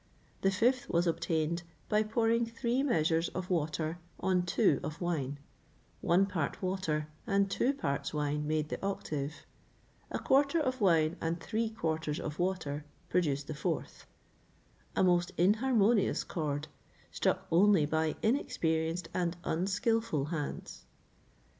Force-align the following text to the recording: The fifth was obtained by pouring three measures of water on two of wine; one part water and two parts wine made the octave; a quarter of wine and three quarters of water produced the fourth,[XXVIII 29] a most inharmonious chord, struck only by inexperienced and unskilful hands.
The 0.41 0.49
fifth 0.49 0.89
was 0.89 1.05
obtained 1.05 1.61
by 1.87 2.01
pouring 2.01 2.43
three 2.47 2.81
measures 2.81 3.29
of 3.35 3.51
water 3.51 3.99
on 4.19 4.41
two 4.47 4.79
of 4.81 4.99
wine; 4.99 5.37
one 6.01 6.25
part 6.25 6.59
water 6.59 7.07
and 7.27 7.51
two 7.51 7.71
parts 7.73 8.11
wine 8.11 8.47
made 8.47 8.69
the 8.69 8.83
octave; 8.83 9.45
a 10.09 10.17
quarter 10.17 10.59
of 10.59 10.81
wine 10.81 11.17
and 11.21 11.39
three 11.39 11.69
quarters 11.69 12.19
of 12.19 12.39
water 12.39 12.83
produced 13.11 13.45
the 13.45 13.53
fourth,[XXVIII 13.53 14.93
29] 14.95 14.95
a 14.95 15.03
most 15.07 15.31
inharmonious 15.37 16.23
chord, 16.23 16.67
struck 17.11 17.45
only 17.51 17.85
by 17.85 18.15
inexperienced 18.23 19.07
and 19.13 19.37
unskilful 19.43 20.29
hands. 20.29 20.87